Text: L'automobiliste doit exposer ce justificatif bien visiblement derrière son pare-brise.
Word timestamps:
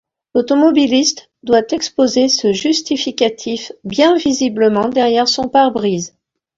L'automobiliste 0.33 1.29
doit 1.43 1.71
exposer 1.73 2.27
ce 2.27 2.53
justificatif 2.53 3.71
bien 3.83 4.15
visiblement 4.15 4.89
derrière 4.89 5.27
son 5.27 5.47
pare-brise. 5.47 6.15